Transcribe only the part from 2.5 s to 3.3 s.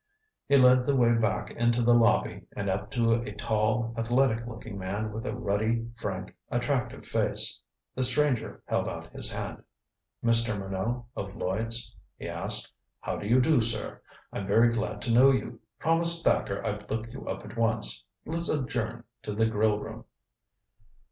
and up to